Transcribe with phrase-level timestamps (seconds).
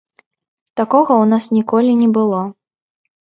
[0.81, 2.39] Такога ў нас ніколі не было.